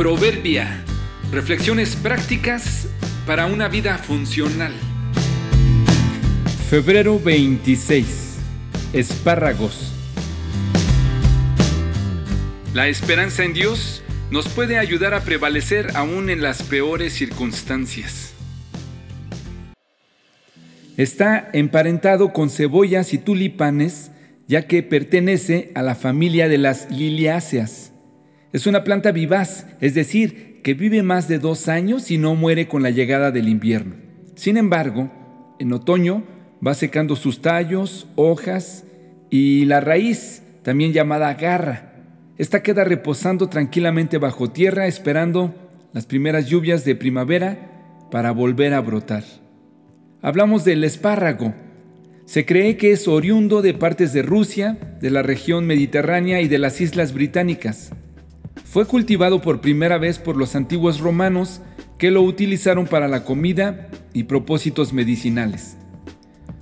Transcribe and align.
Proverbia. 0.00 0.82
Reflexiones 1.30 1.94
prácticas 1.94 2.88
para 3.26 3.44
una 3.44 3.68
vida 3.68 3.98
funcional. 3.98 4.72
Febrero 6.70 7.20
26. 7.20 8.38
Espárragos. 8.94 9.92
La 12.72 12.88
esperanza 12.88 13.44
en 13.44 13.52
Dios 13.52 14.02
nos 14.30 14.48
puede 14.48 14.78
ayudar 14.78 15.12
a 15.12 15.20
prevalecer 15.20 15.88
aún 15.94 16.30
en 16.30 16.40
las 16.40 16.62
peores 16.62 17.12
circunstancias. 17.12 18.32
Está 20.96 21.50
emparentado 21.52 22.32
con 22.32 22.48
cebollas 22.48 23.12
y 23.12 23.18
tulipanes, 23.18 24.12
ya 24.48 24.66
que 24.66 24.82
pertenece 24.82 25.70
a 25.74 25.82
la 25.82 25.94
familia 25.94 26.48
de 26.48 26.56
las 26.56 26.90
liliáceas. 26.90 27.89
Es 28.52 28.66
una 28.66 28.82
planta 28.82 29.12
vivaz, 29.12 29.66
es 29.80 29.94
decir, 29.94 30.60
que 30.62 30.74
vive 30.74 31.02
más 31.02 31.28
de 31.28 31.38
dos 31.38 31.68
años 31.68 32.10
y 32.10 32.18
no 32.18 32.34
muere 32.34 32.66
con 32.66 32.82
la 32.82 32.90
llegada 32.90 33.30
del 33.30 33.48
invierno. 33.48 33.94
Sin 34.34 34.56
embargo, 34.56 35.10
en 35.58 35.72
otoño 35.72 36.24
va 36.66 36.74
secando 36.74 37.14
sus 37.16 37.42
tallos, 37.42 38.08
hojas 38.16 38.84
y 39.30 39.64
la 39.66 39.80
raíz, 39.80 40.42
también 40.62 40.92
llamada 40.92 41.32
garra. 41.34 41.92
Esta 42.38 42.62
queda 42.62 42.84
reposando 42.84 43.48
tranquilamente 43.48 44.18
bajo 44.18 44.50
tierra 44.50 44.86
esperando 44.86 45.54
las 45.92 46.06
primeras 46.06 46.46
lluvias 46.46 46.84
de 46.84 46.96
primavera 46.96 48.08
para 48.10 48.32
volver 48.32 48.74
a 48.74 48.80
brotar. 48.80 49.24
Hablamos 50.22 50.64
del 50.64 50.84
espárrago. 50.84 51.54
Se 52.24 52.46
cree 52.46 52.76
que 52.76 52.92
es 52.92 53.08
oriundo 53.08 53.62
de 53.62 53.74
partes 53.74 54.12
de 54.12 54.22
Rusia, 54.22 54.96
de 55.00 55.10
la 55.10 55.22
región 55.22 55.66
mediterránea 55.66 56.40
y 56.40 56.48
de 56.48 56.58
las 56.58 56.80
islas 56.80 57.12
británicas. 57.12 57.92
Fue 58.70 58.86
cultivado 58.86 59.42
por 59.42 59.60
primera 59.60 59.98
vez 59.98 60.20
por 60.20 60.36
los 60.36 60.54
antiguos 60.54 61.00
romanos 61.00 61.60
que 61.98 62.12
lo 62.12 62.22
utilizaron 62.22 62.86
para 62.86 63.08
la 63.08 63.24
comida 63.24 63.88
y 64.12 64.22
propósitos 64.22 64.92
medicinales. 64.92 65.76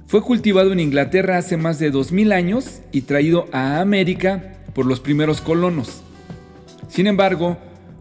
Fue 0.07 0.23
cultivado 0.23 0.73
en 0.73 0.81
Inglaterra 0.81 1.37
hace 1.37 1.59
más 1.59 1.79
de 1.79 1.91
2000 1.91 2.33
años 2.33 2.81
y 2.93 3.03
traído 3.03 3.47
a 3.53 3.83
América 3.83 4.55
por 4.75 4.87
los 4.87 5.01
primeros 5.01 5.43
colonos. 5.43 6.03
Sin 6.89 7.07
embargo, 7.07 7.59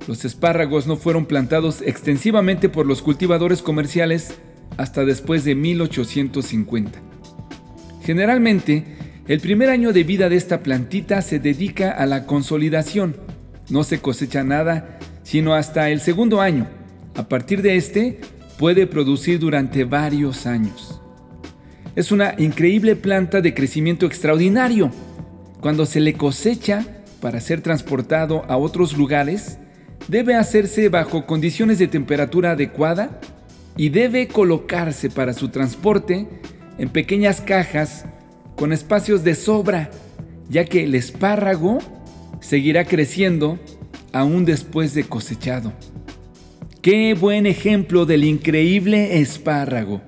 los 0.08 0.24
espárragos 0.24 0.88
no 0.88 0.96
fueron 0.96 1.26
plantados 1.26 1.82
extensivamente 1.82 2.70
por 2.70 2.86
los 2.86 3.02
cultivadores 3.02 3.62
comerciales 3.62 4.36
hasta 4.78 5.04
después 5.04 5.44
de 5.44 5.56
1850. 5.56 6.98
Generalmente, 8.04 8.86
el 9.28 9.42
primer 9.42 9.70
año 9.70 9.92
de 9.92 10.06
vida 10.06 10.30
de 10.30 10.38
esta 10.38 10.64
plantita 10.64 11.22
se 11.22 11.40
dedica 11.40 11.92
a 11.92 12.06
la 12.06 12.26
consolidación, 12.26 13.18
no 13.70 13.84
se 13.84 14.00
cosecha 14.00 14.44
nada 14.44 15.00
sino 15.28 15.54
hasta 15.54 15.90
el 15.90 16.00
segundo 16.00 16.40
año. 16.40 16.68
A 17.14 17.28
partir 17.28 17.62
de 17.62 17.76
este, 17.76 18.22
puede 18.58 18.88
producir 18.88 19.40
durante 19.40 19.84
varios 19.84 20.46
años. 20.46 21.02
Es 21.98 22.14
una 22.14 22.34
increíble 22.38 22.96
planta 22.96 23.42
de 23.42 23.54
crecimiento 23.54 24.06
extraordinario. 24.06 24.90
Cuando 25.60 25.86
se 25.86 26.00
le 26.00 26.14
cosecha 26.14 27.04
para 27.20 27.42
ser 27.42 27.60
transportado 27.60 28.46
a 28.48 28.56
otros 28.56 28.98
lugares, 28.98 29.58
debe 30.08 30.36
hacerse 30.36 30.88
bajo 30.88 31.26
condiciones 31.26 31.78
de 31.78 31.90
temperatura 31.90 32.52
adecuada 32.52 33.20
y 33.76 33.90
debe 33.90 34.30
colocarse 34.30 35.10
para 35.10 35.34
su 35.34 35.50
transporte 35.50 36.26
en 36.78 36.88
pequeñas 36.88 37.42
cajas 37.42 38.06
con 38.56 38.72
espacios 38.72 39.26
de 39.26 39.36
sobra, 39.36 39.92
ya 40.48 40.64
que 40.64 40.86
el 40.86 40.96
espárrago 40.96 41.80
seguirá 42.40 42.86
creciendo 42.86 43.60
aún 44.14 44.46
después 44.46 44.94
de 44.94 45.04
cosechado. 45.04 45.74
Qué 46.82 47.14
buen 47.14 47.46
ejemplo 47.46 48.06
del 48.06 48.24
increíble 48.24 49.20
espárrago. 49.20 50.02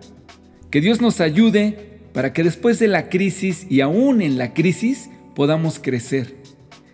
Que 0.72 0.82
Dios 0.82 1.02
nos 1.02 1.20
ayude 1.20 2.00
para 2.14 2.32
que 2.32 2.44
después 2.44 2.80
de 2.80 2.88
la 2.88 3.10
crisis 3.10 3.68
y 3.70 3.82
aún 3.82 4.22
en 4.22 4.38
la 4.38 4.54
crisis 4.54 5.10
podamos 5.36 5.80
crecer. 5.80 6.38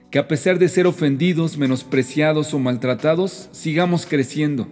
Que 0.09 0.19
a 0.19 0.27
pesar 0.27 0.59
de 0.59 0.69
ser 0.69 0.87
ofendidos, 0.87 1.57
menospreciados 1.57 2.53
o 2.53 2.59
maltratados, 2.59 3.49
sigamos 3.51 4.05
creciendo. 4.05 4.67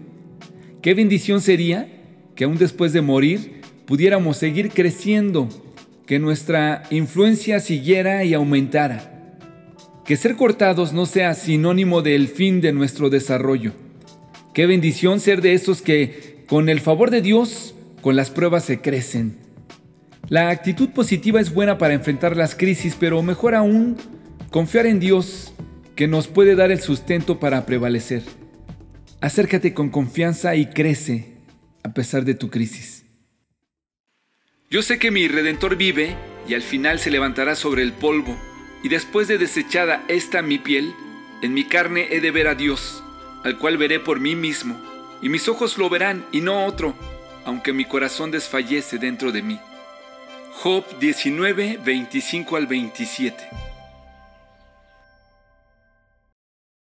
Qué 0.82 0.94
bendición 0.94 1.42
sería 1.42 1.88
que 2.36 2.46
aún 2.46 2.58
después 2.58 2.94
de 2.94 3.02
morir 3.02 3.62
pudiéramos 3.86 4.38
seguir 4.38 4.70
creciendo, 4.70 5.50
que 6.08 6.20
nuestra 6.20 6.84
influencia 6.90 7.60
siguiera 7.60 8.24
y 8.24 8.34
aumentara 8.34 9.13
que 10.06 10.18
ser 10.18 10.36
cortados 10.36 10.94
no 10.94 11.06
sea 11.06 11.34
sinónimo 11.34 12.02
del 12.02 12.28
fin 12.28 12.60
de 12.62 12.74
nuestro 12.74 13.10
desarrollo. 13.10 13.72
Qué 14.54 14.66
bendición 14.66 15.20
ser 15.20 15.42
de 15.42 15.54
esos 15.54 15.82
que, 15.82 16.44
con 16.48 16.70
el 16.70 16.82
favor 16.82 17.10
de 17.10 17.22
Dios, 17.22 17.74
con 18.02 18.16
las 18.16 18.30
pruebas 18.30 18.66
se 18.66 18.82
crecen. 18.82 19.38
La 20.30 20.50
actitud 20.50 20.90
positiva 20.90 21.40
es 21.40 21.54
buena 21.54 21.78
para 21.78 21.94
enfrentar 21.94 22.36
las 22.36 22.56
crisis, 22.56 22.98
pero 23.00 23.22
mejor 23.22 23.56
aún, 23.56 23.98
confiar 24.52 24.86
en 24.86 25.00
Dios, 25.00 25.54
que 25.96 26.08
nos 26.08 26.28
puede 26.28 26.56
dar 26.56 26.72
el 26.72 26.82
sustento 26.82 27.40
para 27.40 27.66
prevalecer. 27.66 28.24
Acércate 29.22 29.74
con 29.74 29.90
confianza 29.90 30.56
y 30.56 30.66
crece 30.66 31.38
a 31.84 31.94
pesar 31.94 32.26
de 32.26 32.36
tu 32.36 32.50
crisis. 32.50 33.06
Yo 34.70 34.82
sé 34.82 35.00
que 35.00 35.12
mi 35.12 35.28
Redentor 35.28 35.78
vive 35.78 36.16
y 36.48 36.56
al 36.56 36.62
final 36.62 37.00
se 37.00 37.12
levantará 37.12 37.56
sobre 37.56 37.84
el 37.84 37.94
polvo 37.94 38.36
y 38.84 38.90
después 38.90 39.28
de 39.28 39.38
desechada 39.38 40.04
esta 40.08 40.42
mi 40.42 40.60
piel, 40.60 40.94
en 41.42 41.54
mi 41.54 41.64
carne 41.64 42.08
he 42.12 42.20
de 42.20 42.32
ver 42.32 42.48
a 42.48 42.56
Dios, 42.56 43.04
al 43.44 43.58
cual 43.58 43.78
veré 43.78 44.00
por 44.00 44.20
mí 44.20 44.36
mismo, 44.36 44.80
y 45.22 45.30
mis 45.30 45.48
ojos 45.48 45.78
lo 45.78 45.90
verán 45.90 46.26
y 46.32 46.42
no 46.42 46.66
otro, 46.66 46.94
aunque 47.46 47.74
mi 47.74 47.86
corazón 47.86 48.30
desfallece 48.30 48.98
dentro 48.98 49.32
de 49.32 49.42
mí. 49.42 49.60
Job 50.52 50.86
19, 51.00 51.80
25 51.84 52.56
al 52.58 52.68
27. 52.68 53.73